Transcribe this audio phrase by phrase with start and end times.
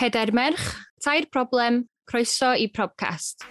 [0.00, 0.58] Pedair merch,
[1.04, 3.44] tair problem, croeso i Probcast.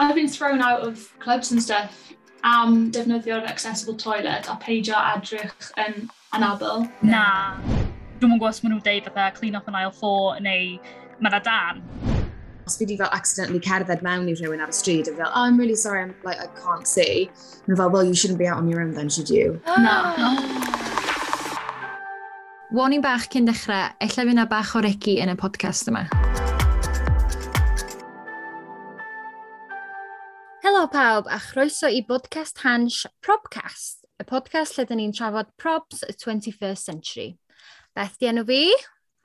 [0.00, 2.12] I've been thrown out of clubs and stuff
[2.42, 6.82] am defnyddio'r accessible toilet a peidio adrych yn anabl.
[7.06, 7.22] Na.
[8.18, 10.74] Dwi'n mwyn gwybod os maen nhw'n deud fatha clean up yn aisle 4 neu
[11.22, 11.84] mae na dan.
[12.66, 15.46] Os fi di fel accidentally cerdded mewn i rhywun ar y stryd a fel, oh,
[15.46, 17.30] I'm really sorry, I'm, like, I can't see.
[17.68, 19.60] And fel, well, you shouldn't be out on your own then, should you?
[19.78, 19.78] No.
[20.18, 20.40] Oh.
[20.42, 20.97] no.
[22.70, 26.02] Warning bach cyn dechrau, efallai fyna bach o regi yn y podcast yma.
[30.60, 36.04] Helo pawb a chroeso i bodcast Hans Probcast, y podcast lle dyn ni'n trafod probs
[36.04, 37.28] y 21st century.
[37.96, 38.60] Beth di enw fi?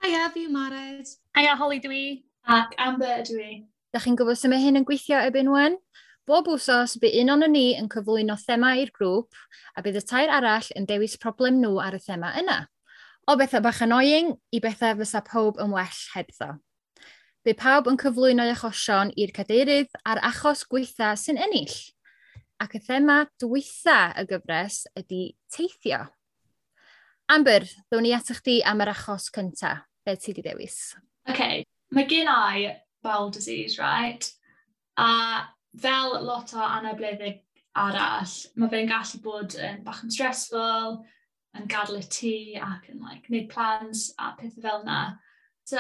[0.08, 1.12] Hiya, fi Mared.
[1.36, 2.04] Aia, Holly dwi.
[2.48, 3.66] Ac Amber dwi.
[3.92, 5.82] Da chi'n gwybod sut mae hyn yn gweithio ebyn wen?
[6.24, 9.36] Bob wsos, bydd un o'n ni yn cyflwyno thema i'r grŵp,
[9.76, 12.64] a bydd y tair arall yn dewis problem nhw ar y thema yna
[13.28, 16.58] o bethau bach annoying i bethau fysa pob yn well hebddo.
[17.44, 21.76] Bu pawb yn cyflwyno achosion i'r cadeirydd a'r achos gweitha sy'n ennill.
[22.64, 26.06] Ac y thema dwytha y gyfres ydy teithio.
[27.32, 29.84] Amber, ddwn ni atych eich di am yr achos cyntaf.
[30.04, 30.94] Be ti di dewis?
[31.32, 31.64] OK,
[31.96, 32.68] mae gen i
[33.04, 34.28] bowel disease, right?
[35.00, 35.48] A
[35.80, 37.40] fel lot o anableddig
[37.80, 41.00] arall, mae fe'n gallu bod yn bach yn stressful,
[41.58, 45.00] yn gadael y tŷ ac yn like, gwneud plans a pethau fel yna.
[45.70, 45.80] So,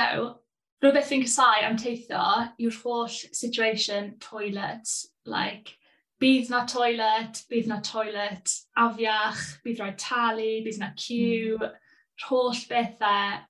[0.84, 2.26] rhywbeth fi'n casau am teithio
[2.62, 4.90] yw'r holl situation toilet.
[5.26, 5.76] Like,
[6.22, 11.80] bydd na toilet, bydd na toilet afiach, bydd rhaid talu, bydd na cyw, mm.
[12.28, 13.42] holl bethau.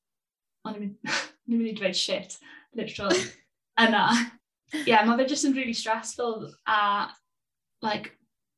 [0.63, 0.95] Ond ni'n
[1.49, 2.38] mynd i dweud shit,
[2.77, 3.13] literal,
[3.81, 4.07] yna.
[4.73, 6.79] Ie, yeah, mae fe jyst yn really stressful a
[7.85, 8.13] like,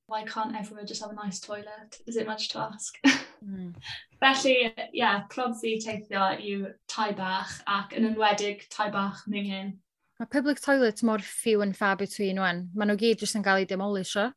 [0.08, 2.00] why can't everyone just have a nice toilet?
[2.06, 2.96] Is it much to ask?
[3.44, 3.74] Mm.
[4.20, 9.76] Felly, ie, yeah, clod fi teithio yw tai bach ac yn enwedig tai bach mingin.
[10.20, 12.70] Mae public toilets mor few and far between wan.
[12.74, 14.30] Maen nhw gyd jyst yn cael ei demolisio.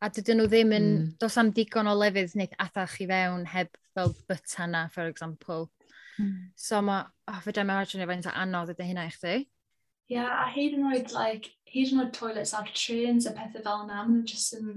[0.00, 1.08] A dydyn nhw ddim yn, mm.
[1.20, 5.68] dos am digon o lefydd neu athach i fewn heb fel bytana, for example.
[6.18, 6.52] Mm.
[6.56, 9.34] So mae, oh, fe dyma arjyn efo'n anodd ydy hynna i chdi.
[10.10, 13.62] Ie, yeah, a hyd yn oed, like, hyd yn oed toilets ar trains a pethau
[13.66, 14.72] fel yna, maen nhw jyst yn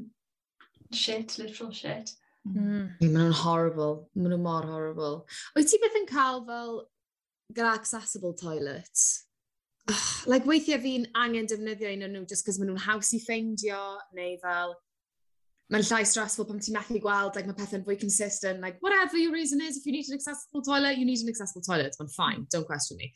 [0.93, 2.13] shit, literal shit.
[2.47, 2.93] Mm.
[3.01, 4.07] Maen nhw'n horrible.
[4.15, 5.25] Maen nhw'n mor horrible.
[5.57, 6.81] Wyt ti beth yn cael fel
[7.53, 9.25] gyda accessible toilets?
[9.91, 13.21] Ugh, like weithiau fi'n angen defnyddio un o'n nhw just cos maen nhw'n haws i
[13.23, 13.83] ffeindio
[14.15, 14.77] neu fel
[15.73, 19.33] mae'n llai stressful pan ti'n methu gweld like mae pethau'n fwy consistent like whatever your
[19.33, 22.45] reason is if you need an accessible toilet you need an accessible toilet ond fine
[22.53, 23.09] don't question me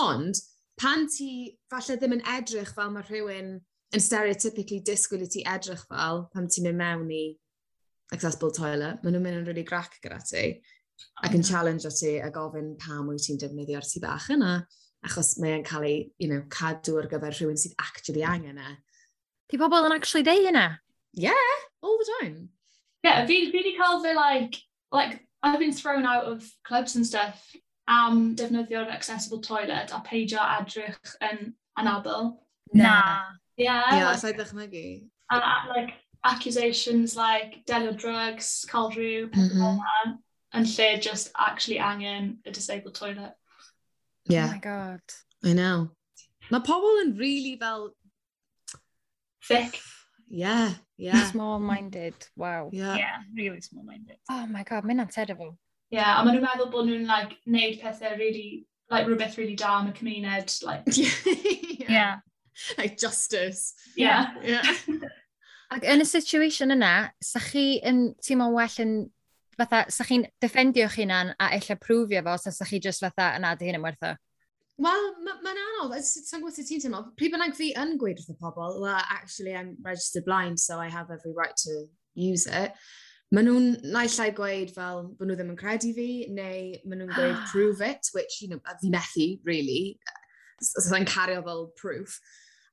[0.00, 0.40] ond
[0.80, 3.52] pan ti falle ddim yn edrych fel mae rhywun
[3.94, 7.24] yn stereotypically disgwyl i ti edrych fel pan ti'n mynd mewn i
[8.14, 10.44] accessible toilet, maen nhw'n mynd yn really grac gyda ti
[11.24, 14.60] ac yn challenge o ti a gofyn pam wyt ti'n defnyddio'r tu bach yna
[15.06, 18.76] achos mae'n cael ei you know, cadw ar gyfer rhywun sydd actually angen e.
[19.50, 20.66] Di pobl yn actually deu hynna?
[21.12, 22.50] Yeah, all the time.
[23.02, 24.60] Yeah, fi wedi cael fe like,
[24.92, 27.40] like, I've been thrown out of clubs and stuff
[27.88, 32.36] am defnyddio'r accessible toilet a peidio adrych yn anabl.
[32.74, 33.39] Na.
[33.60, 33.94] Yeah.
[33.94, 34.40] Yeah, it's like.
[35.32, 35.94] And like
[36.24, 40.18] accusations like delio drugs, cael rhyw, mm -hmm.
[40.52, 43.34] and lle just actually angen a disabled toilet.
[44.24, 44.48] Yeah.
[44.48, 45.00] Oh my god.
[45.44, 45.90] I know.
[46.50, 47.94] Mae pobl yn really fel...
[49.48, 49.80] Thick.
[50.28, 51.30] Yeah, yeah.
[51.30, 52.70] Small-minded, wow.
[52.72, 52.96] Yeah.
[52.96, 54.18] yeah, really small-minded.
[54.30, 55.58] Oh my god, mae'n terrible.
[55.90, 59.78] Yeah, a maen nhw'n meddwl bod nhw'n like, neud pethau really, like rhywbeth really da
[59.78, 60.58] am y cymuned.
[60.62, 61.90] Like, yeah.
[61.96, 62.14] yeah.
[62.78, 63.74] like justice.
[63.96, 64.34] Yeah.
[64.42, 64.62] yeah.
[65.70, 68.94] Ac yn y situation yna, sa chi yn teimlo well yn
[69.60, 73.52] fatha, sa chi'n defendio chi hunan a eich prwfio fo, sa chi just fatha yna
[73.54, 74.16] adi hyn yn wertho?
[74.80, 75.94] Wel, mae'n ma anodd.
[76.02, 77.04] Sa'n gwybod sut ti'n teimlo.
[77.18, 80.88] Pryd bynnag fi yn gweud wrth y pobl, well, actually, I'm registered blind, so I
[80.88, 81.84] have every right to
[82.14, 82.74] use it.
[83.30, 87.44] Maen nhw'n naillai gweud fel bod nhw ddim yn credu fi, neu maen nhw'n gweud
[87.52, 90.00] prove it, which, you know, fi methu, really.
[90.58, 92.18] Os so, so, cario fel proof.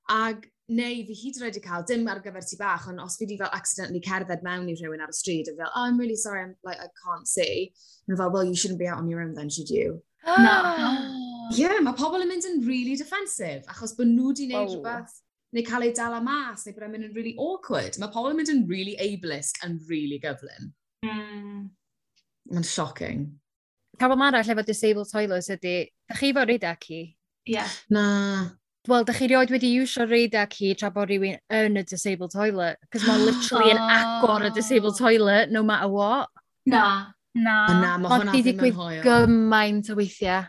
[0.10, 3.16] Ag neu fi hyd yn oed i cael, dim ar gyfer ti bach, ond os
[3.18, 6.00] fi wedi fel accidentally cerdded mewn i rhywun ar y stryd, a fel, oh, I'm
[6.00, 7.72] really sorry, I'm, like, I can't see.
[8.08, 10.02] And fel, well, you shouldn't be out on your own then, should you?
[10.28, 11.48] no.
[11.56, 14.76] yeah, mae pobl yn mynd yn really defensive, achos bod nhw wedi gwneud oh.
[14.76, 15.16] rhywbeth
[15.56, 17.96] neu cael ei dal mas, neu bod e'n mynd yn really awkward.
[18.02, 20.72] Mae pobl yn mynd yn really ableist yn really gyflym.
[21.08, 21.68] Mm.
[22.52, 23.28] Mae'n shocking.
[23.98, 25.78] Pobl arall efo disabled toilets ydy,
[26.10, 27.02] da chi fod rydach chi?
[27.48, 27.56] Ie.
[27.56, 27.72] Yeah.
[27.96, 28.04] Na,
[28.88, 32.80] Wel, da chi rioed wedi iwsio reidag hi tra bod rhywun yn y disabled toilet?
[32.94, 36.30] Cos mae literally yn agor y disabled toilet, no matter what.
[36.72, 36.84] Na.
[37.36, 37.58] Na.
[37.82, 39.02] Na, mae hwnna ddim yn hoio.
[39.04, 40.48] gymaint o weithiau.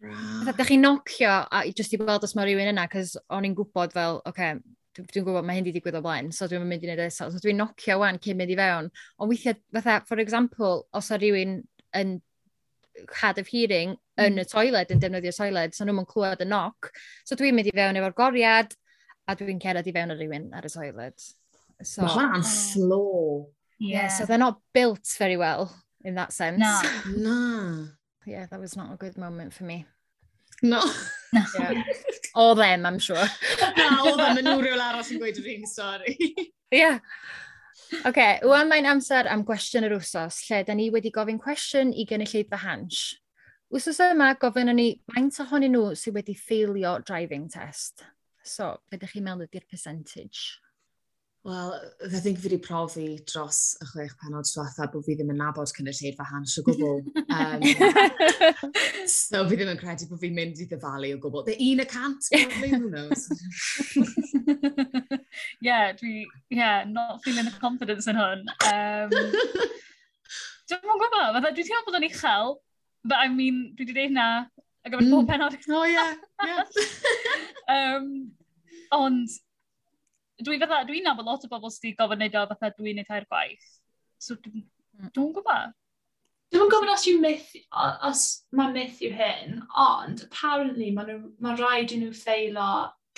[0.00, 3.56] Fatha, da chi'n nocio a jyst i weld os mae rhywun yna, cos o'n i'n
[3.58, 4.56] gwybod fel, oce, okay,
[5.12, 7.28] dwi'n gwybod mae hyn wedi digwydd o blaen, so dwi'n mynd i wneud eto.
[7.28, 8.88] So dwi'n nocio wan cyn mynd i fewn.
[9.20, 11.58] Ond weithiau, fatha, for example, os o rhywun
[12.00, 12.16] yn
[13.20, 14.24] had of hearing mm.
[14.26, 16.90] yn y toiled, yn defnyddio toiled, so nhw'n mynd clywed y knock.
[17.24, 18.74] So dwi'n mynd i fewn efo'r goriad,
[19.28, 21.30] a dwi'n ceredd i fewn o rhywun ar y toiled.
[21.82, 23.48] So, Mae hwnna'n slow.
[23.80, 24.02] Yeah.
[24.02, 25.72] yeah, so they're not built very well
[26.04, 26.60] in that sense.
[26.60, 26.82] No.
[27.16, 27.88] no.
[28.26, 29.86] Yeah, that was not a good moment for me.
[30.62, 30.82] No.
[31.32, 31.44] no.
[31.58, 31.82] Yeah.
[32.34, 33.16] All them, I'm sure.
[33.76, 36.16] Na, o them, yn nhw rhywle aros yn gweud yr un stori.
[36.74, 36.98] yeah.
[37.90, 41.90] OK, okay, wwan mae'n amser am gwestiwn yr wsos, lle da ni wedi gofyn cwestiwn
[41.90, 43.00] i gynulleidfa hans.
[43.74, 48.04] Wsos yma gofyn ni faint ohonyn nhw sydd wedi ffeilio driving test.
[48.46, 50.60] So, beth ydych chi'n meddwl ydy'r percentage?
[51.40, 51.70] Wel,
[52.04, 56.26] ddydyn fi wedi profi dros y chwech penod diwetha bod fi ddim yn nabod cynulleidfa
[56.28, 57.00] hans o gwbl.
[57.32, 57.64] Um,
[59.08, 61.46] so fi ddim yn credu bod fi'n mynd i ddyfalu o gwbl.
[61.48, 63.24] Dy un y cant, probably, who knows?
[65.70, 68.44] yeah, dwi, yeah, not feeling the confidence yn hwn.
[68.68, 69.16] Um,
[70.68, 72.58] Dwi'n mwyn gwybod, fatha dwi'n teimlo bod yn uchel,
[73.00, 74.30] but I mean, dwi wedi dweud na,
[74.84, 75.16] a gyfer mm.
[75.16, 75.56] pob penod.
[75.72, 76.12] oh, yeah,
[76.44, 76.68] yeah.
[77.96, 78.10] um,
[78.92, 79.40] ond,
[80.46, 83.10] dwi fatha, dwi'n nabod lot o bobl sydd wedi gofyn neud o fatha dwi'n neud
[83.10, 83.68] tair gwaith.
[84.20, 84.64] So hmm.
[85.08, 85.76] dwi'n dwi gwybod.
[86.50, 87.52] Dwi'n gofyn os yw myth,
[88.08, 88.24] os
[88.58, 92.70] mae myth yw hyn, ond apparently mae ma rhaid i nhw ffeilo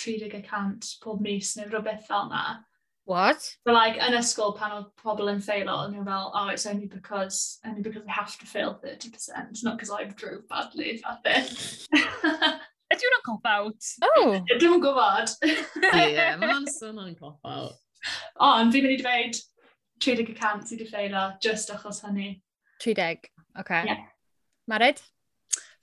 [0.03, 2.61] 30% pob mis neu rhywbeth fel na.
[3.05, 3.57] What?
[3.65, 6.87] But like, yn ysgol pan oedd pobl yn ffeilo, o'n nhw fel, oh, it's only
[6.87, 11.89] because, only because I have to fail 30%, not because I've drove badly, fath beth.
[12.93, 13.87] Ydy hwnna'n cop-out?
[14.05, 14.35] Oh!
[14.51, 15.31] Dwi'n yn gwybod.
[15.49, 17.79] Ie, mae'n o'n cop-out.
[18.43, 19.39] Ond fi'n mynd i dweud
[20.05, 22.35] 30% sydd wedi ffeilo, just achos hynny.
[22.85, 23.33] 30, oce.
[23.63, 23.83] Okay.
[23.89, 24.05] Yeah.
[24.69, 25.01] Marid?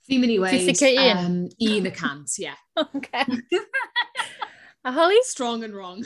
[0.06, 0.54] Fi'n mynd i weid...
[0.54, 1.24] Ti'n sicr un?
[1.24, 2.50] Um, un y cant, ie.
[2.78, 2.86] Yeah.
[2.94, 3.24] okay.
[4.84, 5.18] A Holly?
[5.26, 6.04] Strong and wrong.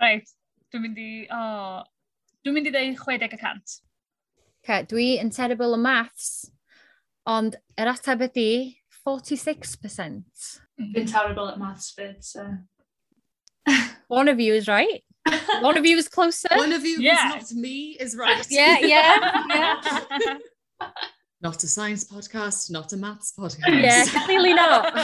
[0.00, 0.28] Right.
[0.72, 1.10] Dwi'n mynd i...
[1.28, 1.82] Oh.
[2.42, 3.80] Dwi'n mynd i ddeud 60 y cant.
[4.62, 6.46] Okay, dwi yn terrible o maths,
[7.28, 8.52] ond yr ateb ydy
[9.06, 10.22] 46%.
[10.92, 12.56] Been terrible at maths fyd, so...
[14.08, 15.02] One of you is right.
[15.60, 16.48] One of you is closer.
[16.56, 17.32] One of you Yeah.
[17.38, 18.46] who's not me is right.
[18.50, 19.18] Yeah, yeah,
[19.48, 20.36] yeah.
[21.40, 23.66] Not a science podcast, not a maths podcast.
[23.66, 24.94] Yeah, clearly not.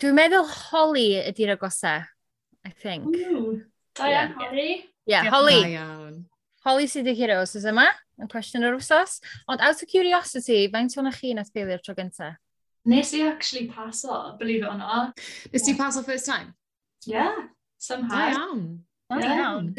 [0.00, 2.02] Dwi'n meddwl Holly ydy'r agosau,
[2.66, 3.14] I think.
[3.14, 3.62] Ooh,
[3.94, 4.88] Diane Harry.
[5.06, 5.30] Yeah, Diolch.
[5.30, 5.60] Holly.
[5.62, 6.16] Da iawn.
[6.66, 7.86] Holly sydd y heroes ys yma,
[8.20, 9.18] yn cwestiwn yr wsos.
[9.48, 12.38] Ond out of curiosity, faint o'n chi nath beilio'r tro gyntaf?
[12.84, 15.18] Nes i actually paso, believe it or not.
[15.52, 16.54] Nes ti paso first time?
[17.06, 17.36] Yeah,
[17.78, 18.08] somehow.
[18.08, 18.62] Da iawn.
[19.10, 19.74] Da iawn.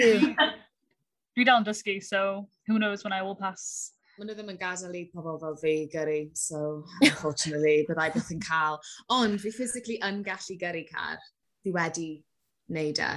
[1.32, 3.94] Dwi dal yn dysgu, so who knows when I will pass.
[4.20, 8.42] Maen nhw ddim yn gadael i pobl fel fi gyrru, so unfortunately, byddai byth yn
[8.44, 8.78] cael.
[9.10, 11.22] Ond fi physically yn gallu gyrru car.
[11.64, 12.10] Fi wedi
[12.70, 13.12] wneud e.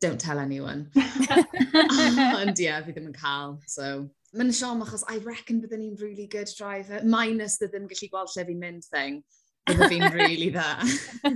[0.00, 0.86] Don't tell anyone.
[2.40, 5.96] Ond ie, yeah, fi ddim yn cael, so mae'n siom achos I reckon byddwn ni'n
[6.00, 9.20] really good driver, minus the ddim gallu gweld lle fi'n mynd thing.
[9.68, 10.66] Byddwn fi'n really dda.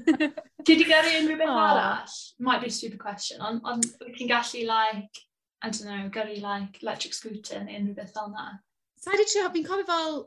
[0.66, 1.60] Ti wedi gyrru unrhyw beth oh.
[1.66, 2.16] arall?
[2.38, 3.84] Might be a stupid question, ond on,
[4.16, 5.22] chi'n gallu, like,
[5.62, 8.50] I don't know, gyrru, like, electric scooter neu unrhyw beth fel na?
[8.98, 10.20] Sa wedi trio, fi'n cofio fel,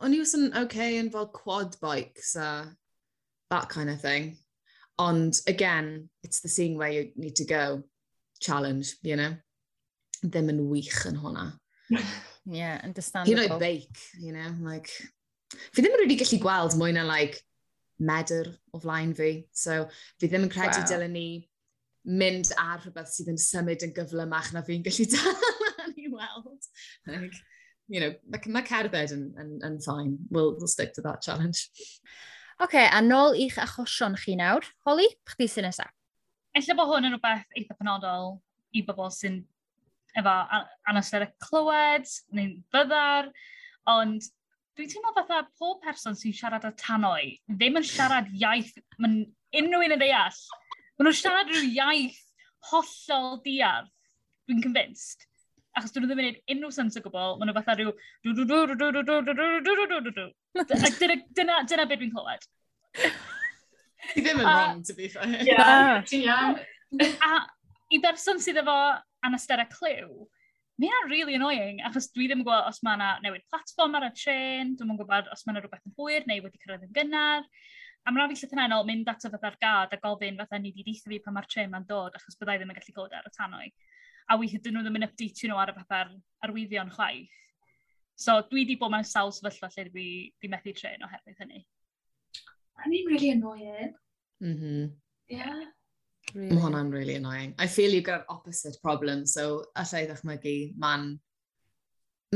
[0.00, 2.50] o'n i was yn okay yn fel quad bikes a
[3.50, 4.36] that kind of thing.
[4.98, 7.84] Ond, again, it's the seeing where you need to go
[8.40, 9.36] challenge, you know?
[10.24, 11.52] Ddim yn wych yn hwnna
[12.44, 13.42] yeah, understandable.
[13.42, 14.90] Hyn o'i beic, you know, like...
[15.72, 17.40] Fi ddim yn really gallu gweld mwy na, like,
[17.98, 19.46] medr o flaen fi.
[19.56, 19.86] So,
[20.20, 20.88] fi ddim yn credu wow.
[20.90, 21.28] dylen ni
[22.08, 26.68] mynd ar rhywbeth sydd yn symud yn gyflymach na fi'n gallu dal i weld.
[27.08, 27.36] Like,
[27.88, 30.16] you know, mae ma cerdded yn, yn, yn fine.
[30.30, 31.68] We'll, we'll stick to that challenge.
[32.60, 34.66] OK, a nôl i'ch achosion chi nawr.
[34.86, 35.92] Holly, chdi sy'n nesaf.
[36.58, 38.38] Ella bod hwn yn rhywbeth eitha penodol
[38.74, 39.42] i bobl sy'n
[40.16, 40.34] efo
[40.88, 43.30] anastere clywed, neu'n fyddar,
[43.90, 44.24] ond
[44.78, 49.20] dwi'n teimlo fatha pob person sy'n siarad o tanoi, ddim yn siarad iaith, mae'n
[49.60, 50.42] unrhyw un yn deall.
[50.98, 52.20] Mae nhw'n siarad rhyw iaith
[52.70, 53.90] hollol diarth,
[54.48, 55.26] dwi'n convinced.
[55.78, 57.92] Achos dyn nhw ddim yn gwneud unrhyw sens o gwbl, maen nhw fatha rhyw...
[61.68, 62.48] Dyna beth dwi'n clywed.
[64.08, 65.26] Ti ddim yn wrong, to be fair.
[66.08, 66.58] Ti'n iawn.
[67.22, 67.44] A
[67.92, 68.76] i berson sydd efo
[69.26, 70.28] anastera clyw,
[70.78, 74.06] mae hynna'n really annoying, achos dwi ddim yn gwybod os mae yna newid platform ar
[74.06, 76.94] y tren, dwi'n yn gwybod os mae yna rhywbeth yn hwyr neu wedi cyrraedd yn
[76.94, 77.48] gynnar.
[78.06, 81.10] A mae'n rhaid i llythrennol mynd ato fatha'r gad a gofyn fatha ni wedi deitha
[81.10, 83.32] fi pan mae'r tren ma'n dod, achos byddai ddim yn gallu clywed e ar y
[83.34, 83.66] tanoi.
[84.30, 86.14] A weithio dyn nhw ddim yn updatio nhw ar y fatha'r
[86.46, 87.34] arwyddion chwaith.
[88.18, 91.64] So dwi wedi bod mewn sawl sefyllfa lle dwi wedi methu tren oherwydd hynny.
[92.84, 93.92] Hynny'n really annoying.
[94.42, 94.88] Mm -hmm.
[95.34, 95.66] Yeah.
[96.34, 96.54] Really?
[96.54, 97.54] Mae hwnna'n really annoying.
[97.58, 101.18] I feel you got opposite problem, so allai ddechmygu, man...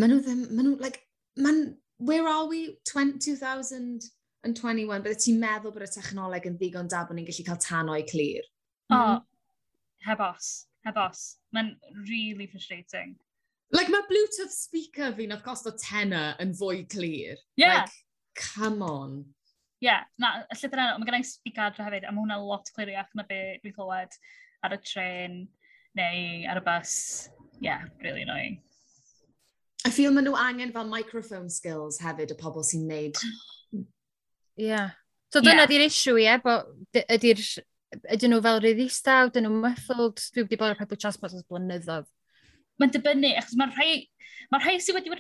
[0.01, 1.03] Maen nhw ddim, maen nhw, like,
[1.37, 7.05] man, where are we, 20, 2021, bydde ti'n meddwl bod y technoleg yn ddigon da
[7.09, 8.49] bod ni'n gallu cael tanoi clir?
[8.93, 9.19] O, oh,
[10.07, 10.49] heb os,
[10.87, 11.27] heb os.
[11.53, 11.75] Mae'n
[12.09, 13.15] really frustrating.
[13.73, 17.37] Like, mae Bluetooth speaker fi'n of costo tenner yn fwy clir.
[17.57, 17.83] Yeah.
[17.83, 18.01] Like,
[18.37, 19.23] come on.
[19.83, 22.69] Ie, yeah, na, y llyfr yna, mae gennau speak adre hefyd, a mae hwnna lot
[22.77, 24.13] cliriach na be dwi'n clywed
[24.63, 25.33] ar y tren
[25.99, 26.93] neu ar y bus.
[27.59, 28.61] Yeah, really annoying.
[29.83, 33.19] I feel maen nhw angen fel microphone skills hefyd y pobl sy'n neud.
[34.55, 34.93] Yeah.
[35.35, 35.71] So dyna yeah.
[35.73, 37.43] di'r issue, ie, yeah, ydy'r
[38.15, 42.07] ydyn nhw fel riddistaw, ydyn nhw muffled, dwi wedi bod ar public transport as blynyddoedd.
[42.79, 43.97] Mae'n dibynnu, achos mae'r rhai,
[44.53, 45.11] mae rhai sydd wedi,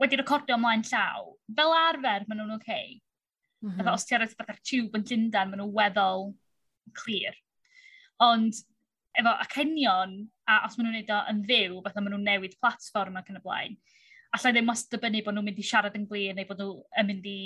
[0.00, 1.28] wedi recordio ymlaen llaw,
[1.60, 2.96] fel arfer maen nhw'n oce, okay,
[3.64, 3.92] Mm -hmm.
[3.92, 6.28] Os ti ar fatha'r tiwb yn Llundain, maen nhw'n weddol
[6.94, 7.34] clir.
[8.22, 8.54] Ond
[9.18, 10.14] efo acenion,
[10.46, 13.40] a os maen nhw'n neud o yn fyw, fatha maen nhw'n newid platform ac yn
[13.40, 13.74] y blaen,
[14.36, 17.10] allai ddim wastad dibynnu bod nhw'n mynd i siarad yn glir neu bod nhw yn
[17.10, 17.40] mynd i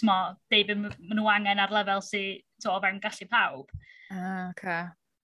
[0.00, 0.18] tmo,
[0.52, 3.74] deud beth maen nhw angen ar lefel sy'n to, o fewn gallu pawb.
[4.10, 4.82] Ah, uh, okay.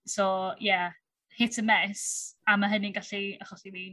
[0.09, 0.25] So,
[0.59, 0.91] yeah,
[1.37, 3.85] hit and miss, a mae hynny'n gallu achosi fi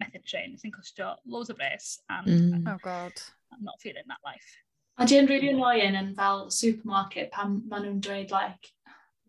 [0.00, 2.68] method train, sy'n costio loads o bres, and mm.
[2.70, 3.12] oh god,
[3.52, 4.50] I'm not feeling that life.
[4.98, 8.72] Ond i'n really annoying yn fel supermarket pan maen nhw'n dweud like,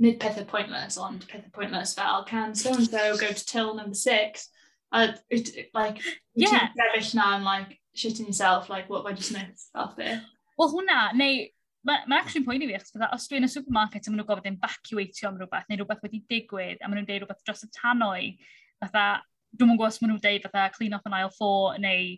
[0.02, 4.50] nid pethau pointless, ond pethau pointless fel, can so-and-so go to till number six?
[4.92, 6.02] A, it, like,
[6.34, 6.72] yeah.
[6.74, 9.70] ti'n sefyll na and like, shitting yourself, like, what have I just missed?
[9.74, 10.26] Fel beth.
[10.58, 11.46] Wel hwnna, neu
[11.88, 15.30] mae'n ma actually'n poeni fi, achos os dwi'n y supermarket a maen nhw'n gofod evacuatio
[15.30, 18.34] am rhywbeth, neu rhywbeth wedi digwydd, a maen nhw'n deud rhywbeth dros y tanoi,
[18.82, 19.06] fatha,
[19.54, 22.18] dwi'n mwyn gwybod os maen nhw'n deud fatha clean off an aisle 4, neu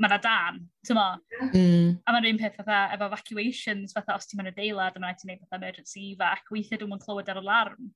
[0.00, 1.08] mae yna dan, ti'n mo?
[1.50, 1.88] Mm.
[2.06, 5.12] A mae'n un peth fatha, efo evacuations, fatha os ti'n mynd y deilad, a mae'n
[5.12, 7.90] rhaid ti'n gwneud fatha emergency evac, weithiau dwi'n mwyn clywed ar alarm.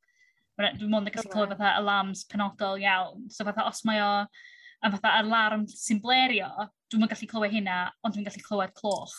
[0.61, 3.27] Dwi'n mwyn gallu clywed fatha alarms penodol iawn.
[3.33, 4.13] So fatha, os mae o,
[4.85, 6.51] a fatha alarm sy'n blerio,
[6.93, 9.17] dwi'n mwyn gallu clywed hynna, ond dwi'n gallu clywed cloch.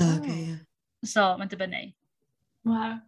[0.00, 0.60] Oh, okay, yeah.
[1.04, 1.86] So, mae'n dibynnu.
[2.68, 3.00] Wow.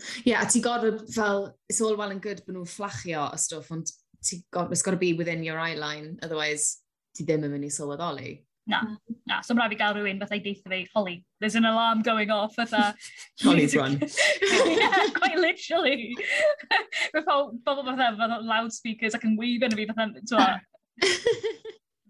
[0.00, 3.40] Ie, yeah, a ti gorfod fel, it's all well and good bod nhw'n fflachio a
[3.40, 3.92] stwff, ond
[4.24, 6.78] ti got, it's got to be within your eye line, otherwise
[7.16, 8.38] ti ddim yn mynd i sylweddoli.
[8.70, 8.96] Na, hmm.
[9.26, 9.40] na.
[9.42, 12.30] So mae'n rhaid i gael rhywun fatha i deitha fi, Holly, there's an alarm going
[12.30, 12.94] off fatha.
[13.42, 13.98] Holly's run.
[14.42, 16.14] yeah, quite literally.
[17.14, 20.60] Mae pobl fatha, fatha loudspeakers ac yn wave yn fi fatha,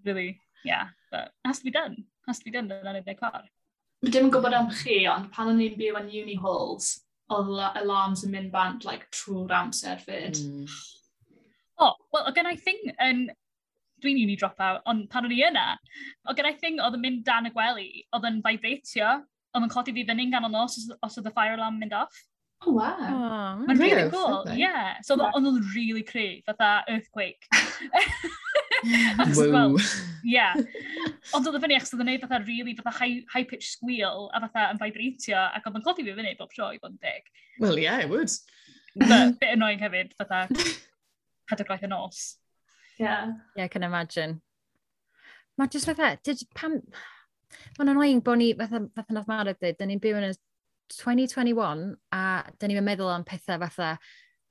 [0.05, 1.97] really, yeah, but has to be done.
[2.27, 3.45] Has to be done yn anodd car.
[4.03, 6.95] Mae dim yn gwybod am chi, ond pan o'n i'n byw yn uni halls,
[7.33, 7.53] oedd
[7.83, 10.41] alarms yn mynd bant like, trwy'r amser fyd.
[10.41, 10.81] Mm.
[11.81, 13.31] Oh, well, again, I think yn
[14.03, 15.67] dwi'n uni drop out, ond pan o'n i yna,
[16.29, 19.15] o gyda'i thing oedd yn mynd dan y gwely, oedd yn vibratio,
[19.55, 22.27] oedd yn codi fi fyny'n ganol nos os, os oedd y fire alarm mynd off.
[22.67, 22.97] Oh, wow.
[23.01, 24.99] Oh, Mae'n really cool, yeah.
[25.01, 25.33] So yeah.
[25.33, 27.49] oedd o'n really cru, fatha earthquake.
[29.19, 29.77] achos, well,
[30.25, 30.55] yeah.
[31.37, 34.29] Ond oedd y fyny achos oedd yn gwneud fatha really fatha high, high pitch squeal
[34.37, 37.01] a fatha yn vibratio ac oedd yn codi fi fyny bob tro i bod yn
[37.05, 37.29] dig.
[37.61, 38.33] Well, yeah, it would.
[38.97, 40.47] But bit annoying hefyd, fatha
[41.51, 42.25] pedwar gwaith y nos.
[43.01, 43.33] Yeah.
[43.57, 44.43] Yeah, I can imagine.
[45.57, 46.79] Mae jyst fatha, did, pam...
[47.79, 50.33] Mae'n annoying bod ni, fatha, fatha nath Mara dweud, da ni'n byw yn y
[50.93, 52.23] 2021 a
[52.61, 53.95] da ni'n meddwl am pethau fatha,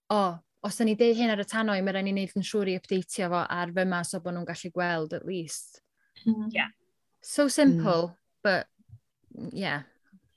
[0.09, 0.33] o, oh,
[0.65, 2.75] os da ni deud hyn ar y tanoi, mae'n rhaid ni wneud yn siŵr i
[2.81, 5.81] updateio fo ar fyma so bod nhw'n gallu gweld at least.
[6.25, 6.49] Mm.
[6.55, 6.73] Yeah.
[7.21, 8.15] So simple, mm.
[8.43, 8.67] but
[9.53, 9.83] yeah,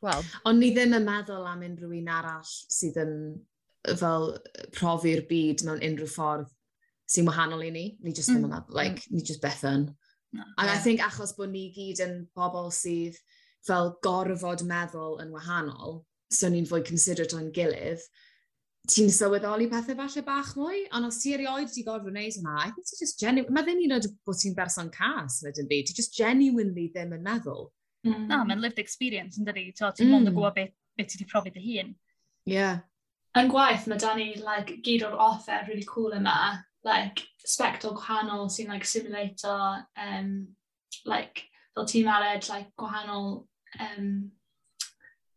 [0.04, 0.22] well.
[0.44, 3.14] Ond ni ddim yn meddwl am unrhyw un arall sydd yn
[3.98, 4.34] fel
[4.76, 6.52] profi'r byd mewn unrhyw ffordd
[7.12, 7.84] sy'n wahanol i ni.
[8.00, 8.46] Ni just mm.
[8.46, 9.18] ddim like, mm.
[9.18, 9.90] ni just beth yn.
[10.32, 10.44] No.
[10.56, 10.74] And yeah.
[10.74, 13.18] I think achos bod ni gyd yn bobl sydd
[13.66, 16.00] fel gorfod meddwl yn wahanol,
[16.32, 18.02] so ni'n fwy considerate o'n gilydd,
[18.90, 22.72] ti'n sylweddoli pethau falle bach mwy, ond os ti erioed ti gorfod wneud hwnna, I
[22.72, 25.94] think ti just genuine, mae ddim un oed bod ti'n berson cas, ydyn fi, ti
[25.98, 27.68] just genuinely ddim yn meddwl.
[28.08, 28.24] Mm.
[28.26, 30.10] Na, no, mae'n lived experience yn dydi, ti'n mm.
[30.10, 30.40] mond yn mm.
[30.40, 31.94] gwybod beth, be ti wedi profi dy hun.
[32.48, 32.56] Ie.
[32.56, 32.82] Yeah.
[33.38, 36.34] Yn gwaith, mae dan like, gyd o'r offer really cool yma,
[36.84, 40.48] like spectral gwahanol sy'n like simulator um,
[41.04, 43.46] like fel ti'n ared like gwahanol
[43.80, 44.30] um,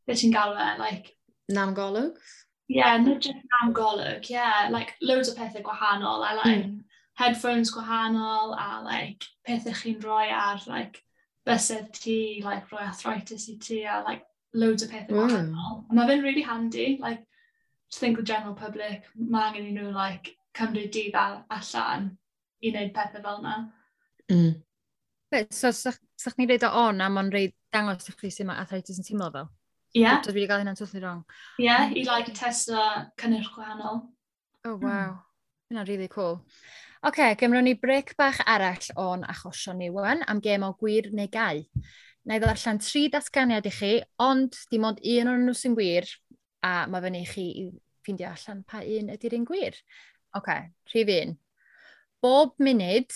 [0.07, 1.11] beth ti'n galw e like
[1.49, 2.17] Nam golwg?
[2.67, 6.79] Yeah, not just nam golwg, yeah, like loads o pethau gwahanol a like mm.
[7.13, 11.01] headphones gwahanol a like pethau chi'n rhoi ar like
[11.45, 14.23] bysedd ti, like rhoi arthritis i ti a like
[14.53, 15.27] loads o pethau wow.
[15.27, 15.35] Hmm.
[15.35, 15.83] gwahanol.
[15.91, 17.21] Mae fe'n really handy, like
[17.91, 22.07] to think the general public, mae angen i nhw like cymryd dydd allan
[22.61, 23.57] i wneud pethau fel yna.
[24.31, 24.55] Mm.
[25.31, 28.49] Be, So, sa'ch sa ni'n reid o on am ond reid dangos i chi sy'n
[28.49, 29.51] mae arthritis yn teimlo fel?
[29.95, 30.01] Ie.
[30.03, 30.21] Yeah.
[30.23, 31.23] Dwi wedi cael hynna'n totally wrong.
[31.59, 32.79] Ie, yeah, i like testo
[33.21, 34.01] cynnyrch gwahanol.
[34.65, 35.13] Oh, wow.
[35.13, 35.21] Mm.
[35.71, 36.41] Hynna'n really cool.
[37.05, 41.11] Oce, okay, gymryd ni brec bach arall o'n achosion ni wan am gem o gwir
[41.13, 41.61] neu gau.
[42.25, 43.91] Na i ddarllen tri datganiad i chi,
[44.25, 46.07] ond dim ond un o'n nhw sy'n gwir,
[46.65, 47.65] a mae fyny i chi i
[48.05, 49.77] ffeindio allan pa un ydy'r un gwir.
[50.35, 51.37] Oce, okay, rhif un.
[52.21, 53.13] Bob munud,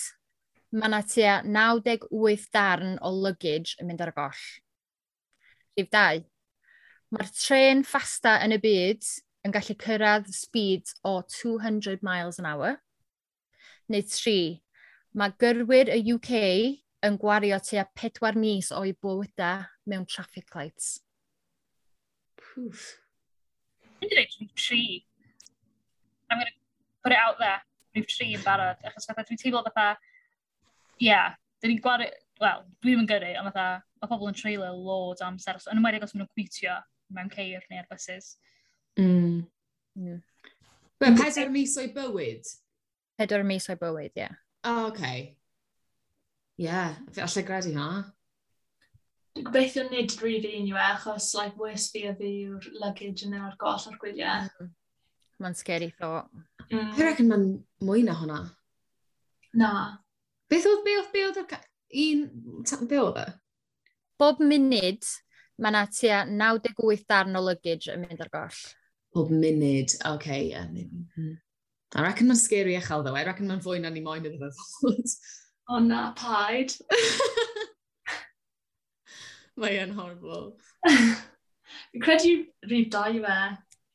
[0.72, 4.44] mae yna tua 98 darn o luggage yn mynd ar y goll.
[5.76, 6.22] Rhif 2.
[7.12, 9.10] Mae'r tren ffasta yn y byd
[9.44, 12.78] yn gallu cyrraedd speed o 200 miles an hour.
[13.92, 14.62] Neu 3.
[15.20, 16.32] Mae gyrwyr y UK
[17.04, 21.02] yn gwario tua 4 mis o'i bywydau mewn traffic lights.
[22.40, 22.96] Pwff.
[24.00, 24.84] Mynd i'r tri.
[26.30, 26.59] I'm going to
[27.04, 27.60] put it out there,
[27.96, 29.92] rhyw tri yn barod, achos fatha dwi'n teimlo fatha,
[31.00, 32.10] ie, yeah, dyn ni'n gwario,
[32.44, 33.68] wel, dwi ddim yn gyrru, ond fatha,
[34.00, 36.78] mae pobl yn treulio loads o amser, yn ymwedig os maen nhw'n cwitio
[37.16, 38.36] mewn ceir neu'r buses.
[39.00, 39.42] Mm.
[40.00, 40.22] Yeah.
[41.00, 42.48] Mae'n pedwar mis o'i bywyd?
[43.20, 44.24] Pedwar mis o'i bywyd, ie.
[44.26, 44.40] Yeah.
[44.64, 45.20] O, oh, okay.
[46.60, 46.98] Ie, yeah.
[47.16, 47.90] fi allai gredu ha.
[49.54, 53.38] Beth yw'n nid rili unrhyw e, achos like, worst fi a fi yw'r luggage yn
[53.40, 54.50] ar goll o'r gwyliau.
[54.60, 54.72] Mm.
[55.40, 56.28] Mae'n scary thought.
[56.70, 56.92] Mm.
[56.94, 57.48] Dwi'n reckon mae'n
[57.86, 58.40] mwy na hwnna.
[59.58, 59.72] Na.
[60.50, 61.56] Beth oedd, be oedd, be oedd,
[62.04, 62.26] un,
[62.90, 63.26] be oedd e?
[64.20, 65.08] Bob munud,
[65.58, 68.60] mae yna tua 98 darn o luggage yn mynd ar goll.
[69.16, 70.52] Bob munud, oce, okay, ie.
[70.54, 70.68] yeah.
[70.70, 71.38] Mm -hmm.
[71.96, 73.18] I reckon mae'n scary uchel, though.
[73.18, 75.16] I reckon mae'n fwy na ni moyn iddo fe fod.
[75.70, 76.76] O na, paid.
[79.60, 80.54] mae e'n horrible.
[81.90, 82.36] Fi'n credu
[82.70, 83.40] rhif dau yw e.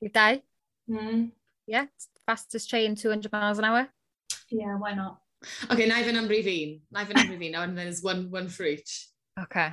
[0.02, 0.42] Rhif dau?
[0.90, 1.22] Mm.
[1.70, 1.86] Ie, yeah,
[2.26, 3.88] fastest train 200 miles an hour.
[4.50, 5.18] Yeah, why not?
[5.70, 6.78] Okay, na i fy namrif un.
[6.90, 9.08] Na i fy namrif un, and there's one, one for each.
[9.40, 9.72] OK.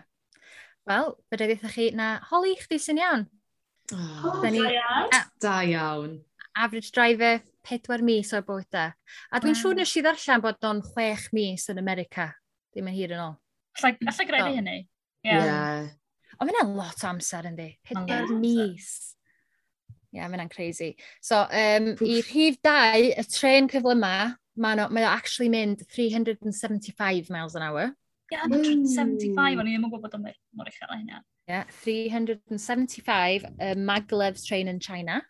[0.89, 3.27] Wel, bydde ddeitha chi na holi chdi sy'n iawn.
[3.93, 5.15] Oh, oh da iawn.
[5.43, 6.19] Da iawn.
[6.57, 8.89] Average driver, pedwar mis o'r bwyta.
[9.31, 9.61] A dwi'n wow.
[9.61, 12.31] siŵr nes i ddarllen bod o'n chwech mis yn America.
[12.73, 13.37] Ddim yn hir yn ôl.
[13.81, 14.77] Alla greu fi hynny.
[15.23, 15.45] Yeah.
[15.45, 15.89] yeah.
[16.41, 17.69] Ond mae'n lot o amser yndi.
[17.87, 19.15] Pedwar mis
[20.11, 20.95] yeah, mae hwnna'n crazy.
[21.21, 22.05] So, um, Pwf.
[22.07, 24.13] i rhif 2, y tren cyfle yma,
[24.61, 27.91] mae no, ma actually mynd 375 miles an hour.
[28.31, 30.23] Yeah, 175, o'n i ddim yn gwybod am
[30.55, 31.23] mor uchel hynna.
[31.49, 35.21] Yeah, 375 uh, Maglev's train in China.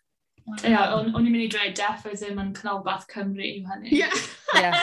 [0.42, 3.94] Ie, yeah, o'n i'n mynd i dweud def as in yn Canolbath Cymru yw hynny.
[3.94, 4.14] Yeah.
[4.54, 4.82] yeah.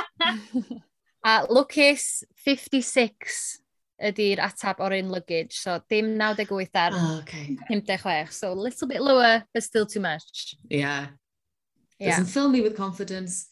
[1.28, 3.60] uh, Lucas, 56
[4.02, 5.58] ydy'r atab o'r un luggage.
[5.60, 7.58] So, dim 98 ar oh, okay.
[7.68, 8.36] 56.
[8.36, 10.56] So, a little bit lower, but still too much.
[10.70, 11.08] Yeah.
[12.00, 12.12] yeah.
[12.12, 13.50] Doesn't fill me with confidence.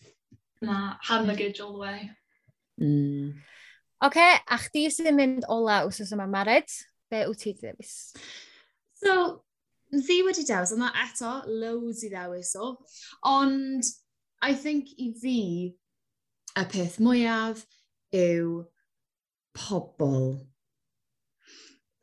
[0.62, 2.12] Na, hand luggage all the way.
[2.82, 3.34] Mm.
[4.04, 6.70] Okay, a chdi sy'n mynd ola wsos yma mared,
[7.10, 7.94] be wyt ti ddewis?
[9.02, 9.44] So,
[10.06, 12.76] fi wedi dewis, ond eto, loads i ddewis o.
[13.26, 13.90] Ond,
[14.42, 15.40] I think i fi,
[16.58, 17.64] y peth mwyaf
[18.14, 18.62] yw
[19.58, 20.38] pobl.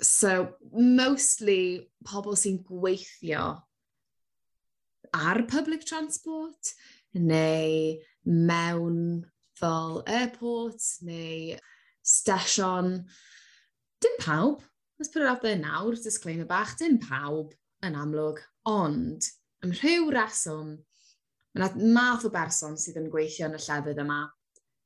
[0.02, 3.44] So, mostly pobl sy'n gweithio
[5.14, 6.74] ar public transport
[7.14, 7.94] neu
[8.26, 8.98] mewn
[9.54, 11.56] fel airport neu
[12.02, 13.04] station.
[14.00, 14.62] Dim pawb,
[14.98, 17.54] let's put it out there nawr, disclaimer bach, dim pawb
[17.86, 19.30] yn amlwg, ond
[19.62, 20.74] am rhyw reswm,
[21.54, 24.24] mae yna math o berson sydd yn gweithio yn y llefydd yma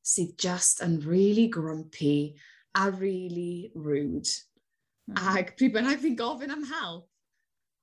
[0.05, 2.37] sydd just yn really grumpy
[2.79, 4.29] a really rude.
[5.09, 5.17] Mm.
[5.35, 7.07] Ac pryd bynnag fi'n gofyn am help,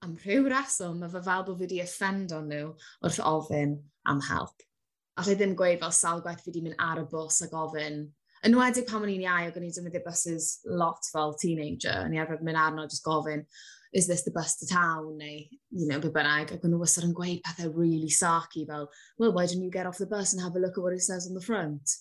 [0.05, 2.71] am rhyw reswm, mae fe fel bod fi wedi offendo nhw
[3.05, 3.77] wrth ofyn
[4.13, 4.65] am help.
[5.21, 8.05] Alla i ddim gweud fel sawl gwaith fi wedi mynd ar y bws a gofyn.
[8.47, 12.21] Yn wedig pan o'n i'n iau, o'n i'n defnyddio buses lot fel teenager, o'n i
[12.23, 13.47] arfer mynd arno just gofyn,
[13.97, 15.17] is this the bus to town?
[15.19, 16.53] Neu, you know, be bynnag.
[16.53, 19.89] Ac o'n nhw wastad yn gweud pethau really sarky fel, well, why don't you get
[19.89, 21.97] off the bus and have a look at what it says on the front?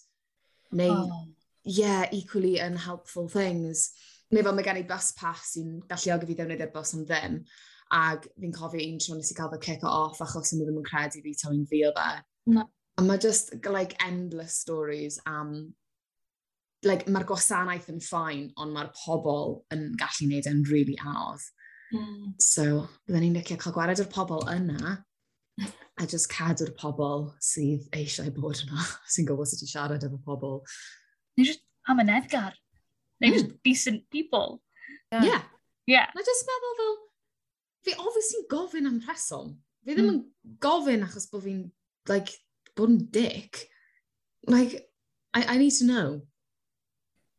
[0.76, 1.26] Neu, oh
[1.65, 3.91] yeah, equally unhelpful things.
[4.32, 7.39] Neu fel mae gen i bus pass sy'n galluogi fi ddefnyddio'r bus am ddim.
[7.95, 10.88] Ac fi'n cofio un tro nes i cael fy cico off achos yn ddim yn
[10.88, 12.12] credu fi ta'n fi o fe.
[12.54, 12.67] No.
[12.97, 15.73] A mae just like endless stories am...
[16.86, 21.41] Like, mae'r gwasanaeth yn ffain, ond mae'r pobl yn gallu gwneud yn really anodd.
[21.95, 22.36] Mm.
[22.43, 24.99] So, byddwn ni'n licio cael gwared o'r pobl yna
[25.97, 30.60] a just cadw'r pobl sydd eisiau bod yna, sy'n gwybod sut i siarad efo pobl
[31.38, 32.54] Neu just, I'm an Edgar.
[33.19, 33.39] They're mm.
[33.39, 34.62] just decent people.
[35.12, 35.24] Yeah.
[35.24, 35.41] Yeah.
[35.88, 36.08] yeah.
[36.15, 36.98] Na just meddwl fel,
[37.86, 39.56] fi obviously gofyn am rheswm.
[39.86, 40.15] Fi ddim mm.
[40.15, 41.62] yn gofyn achos bod fi'n,
[42.10, 42.34] like,
[42.76, 43.67] bod yn dick.
[44.48, 44.88] Like,
[45.34, 46.21] I, I need to know.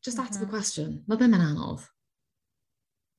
[0.04, 0.54] Just that's the mm-hmm.
[0.54, 1.02] question.
[1.06, 1.84] Mae ddim yn anodd.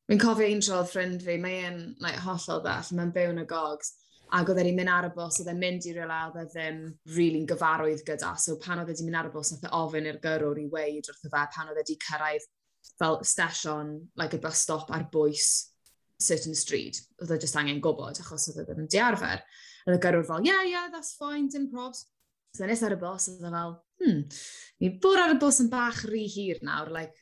[0.07, 3.47] Fi'n cofio un trodd ffrind fi, mae e'n like, hollol ddall, mae'n byw yn y
[3.49, 3.91] gogs.
[4.35, 6.79] Ac oedd e'n mynd ar y bus, oedd e'n mynd i rywle oedd e ddim
[6.83, 8.33] rili'n really gyfarwydd gyda.
[8.41, 10.67] So pan oedd e wedi mynd ar y bus, nath e ofyn i'r gyrwr i
[10.73, 12.47] weid wrth y fe pan oedd e wedi cyrraedd
[12.99, 15.47] fel stesion, like a bus stop ar bwys
[16.19, 16.99] certain street.
[17.21, 19.43] Oedd e just angen gwybod, achos oedd e ddim yn diarfer.
[19.87, 22.05] Oedd y gyrwr fel, yeah, yeah, that's fine, dim probs.
[22.57, 24.23] So nes ar y bus, oedd e fel, hmm,
[24.81, 27.15] ni bod ar y bus yn bach rhy hir nawr, like,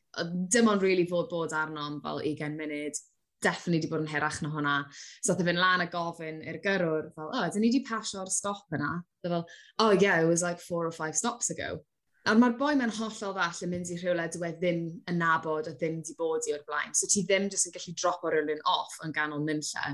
[0.51, 3.01] dim ond really fod bod arno am fel 20 munud,
[3.43, 4.75] definitely wedi bod yn herach na hwnna.
[5.23, 8.31] So oedd e fy'n lan a gofyn i'r gyrwr, fel, oh, dyn ni wedi pasio'r
[8.31, 8.93] stop yna?
[9.23, 9.45] Dwi e fel,
[9.83, 11.79] oh yeah, it was like four or five stops ago.
[12.25, 15.67] A mae'r boi mewn hollol ddall yn mynd i rhywle dwi e ddim yn nabod
[15.69, 16.95] a ddim wedi bod i o'r blaen.
[16.97, 19.91] So ti ddim jyst yn gallu dropo rhywun off yn ganol nynlle.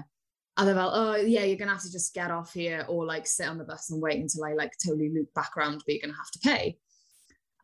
[0.60, 3.06] A dde fel, oh yeah, you're going to have to just get off here or
[3.06, 5.94] like sit on the bus and wait until I like totally loop back around but
[5.94, 6.78] you're going to have to pay.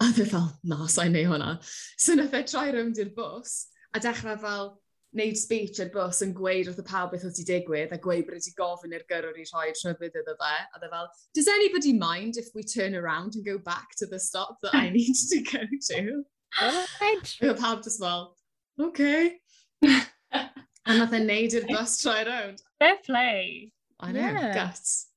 [0.02, 1.58] A dde fel, na, sa'n neu hwnna.
[1.98, 3.56] So nath e troi rownd i'r bus
[3.96, 4.70] a dechrau fel,
[5.18, 8.28] wneud speech ar bus yn gweud wrth y pawb beth oedd wedi digwydd a gweud
[8.28, 10.54] bod wedi gofyn i'r gyrwyr i rhoi rhyfedd iddo fe.
[10.62, 14.20] A dde fel, does anybody mind if we turn around and go back to the
[14.20, 16.24] stop that I need to go to?
[16.62, 18.32] Oedd pawb just fel,
[18.80, 19.40] okay.
[19.84, 22.64] a nath e neud i'r bus troi round.
[22.80, 23.74] Fair play.
[24.00, 24.54] I know, yeah.
[24.54, 25.08] guts.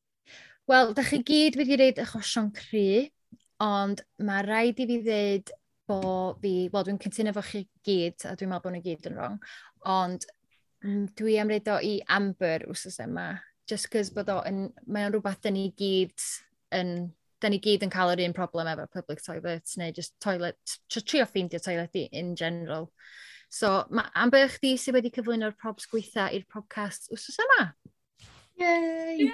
[0.70, 3.10] Wel, da chi gyd wedi gwneud achosion cry,
[3.60, 5.54] ond mae rhaid i fi ddweud
[5.90, 6.00] bo
[6.42, 9.38] fi, wel dwi'n cytuno fo chi gyd, a dwi'n meddwl bod nhw gyd yn wrong,
[9.90, 10.26] ond
[11.18, 13.30] dwi am reid o i Amber wrth yma,
[13.68, 16.26] just cos bod o yn, mae o'n rhywbeth dyn ni gyd
[16.76, 16.94] yn,
[17.42, 21.26] dyn ni gyd yn cael yr un problem efo public toilets, neu just toilet, trio
[21.26, 22.90] ffeindio toilet i in general.
[23.50, 27.64] So, mae Amber chdi sydd wedi cyflwyno'r probs gweitha i'r podcast wrth yma.
[28.62, 29.30] Yay!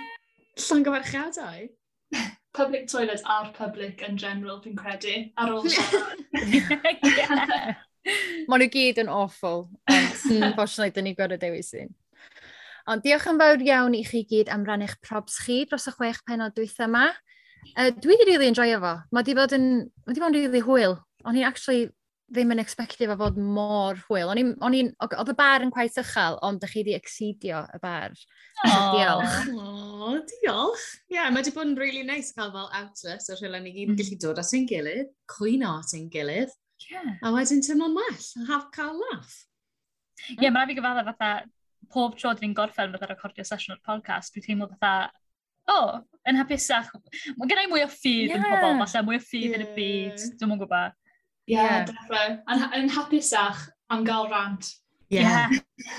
[0.56, 1.68] Llongyfarchiadau!
[2.56, 6.24] public toilet a'r public yn general, fi'n credu, ar ôl siarad.
[8.46, 11.92] Mae nhw gyd yn awful, ond mm, unfortunately, dyn ni gorau dewis un.
[12.86, 16.22] Ond diolch yn fawr iawn i chi gyd am rannu'ch probs chi dros y chwech
[16.28, 17.08] penod dwytha yma.
[17.74, 18.92] Uh, dwi wedi really enjoyo fo.
[19.10, 19.66] Mae di bod yn,
[20.06, 20.94] mae di bod yn really hwyl.
[21.26, 21.88] O'n i'n actually
[22.26, 24.32] ddim yn expectio fo fod mor hwyl.
[24.32, 28.14] O'n i'n, oedd y bar yn quite uchel, ond ydych chi wedi exceedio y bar.
[28.66, 29.36] Oh, diolch.
[29.54, 30.86] Oh, diolch.
[31.06, 33.92] Ie, yeah, mae wedi bod yn really nice cael fel outlet o'r rhywle ni gyd
[33.92, 34.00] yn mm.
[34.00, 36.56] gallu dod at ein gilydd, cwyno at ein gilydd,
[36.90, 37.12] yeah.
[37.22, 39.38] a wedyn teimlo'n well, a haf cael laff.
[40.26, 41.30] Ie, yeah, mae'n rhaid i gyfadda fatha,
[41.94, 45.12] pob tro dyn ni'n gorffen fatha recordio sesiwn o'r podcast, dwi'n teimlo fatha,
[45.70, 46.90] o, oh, yn hapusach.
[47.38, 48.38] Mae gennau mwy o ffydd yeah.
[48.38, 49.58] yn pobl, falle mwy o ffydd yeah.
[49.60, 51.02] yn y byd, dwi'n mwyn gwybod
[51.46, 52.38] yeah, definitely.
[52.80, 54.74] Yn hapusach am gael rant.
[55.08, 55.50] Yeah.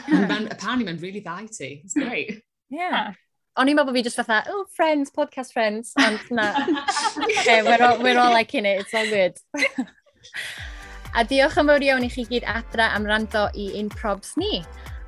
[0.08, 0.28] yeah.
[0.28, 1.82] man, apparently mae'n really dda i ti.
[1.84, 2.44] It's great.
[2.70, 3.14] Yeah.
[3.58, 5.94] O'n i'n meddwl fi just fatha, oh, friends, podcast friends.
[5.98, 6.52] Ond na.
[7.40, 8.82] okay, we're all, we're all like in it.
[8.84, 9.40] It's all good.
[11.18, 14.62] A diolch yn fawr iawn i chi gyd adra am rando i un probs ni.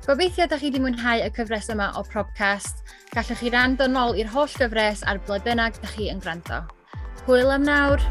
[0.08, 2.82] Gobeithio ydych chi wedi mwynhau y cyfres yma o Probcast.
[3.12, 6.64] Gallwch chi rando nôl i'r holl gyfres a'r blwyddyn da ydych chi yn gwrando.
[7.28, 8.02] Hwyl am nawr!